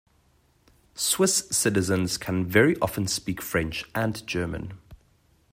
[0.95, 4.79] Swiss citizens can very often speak French and German.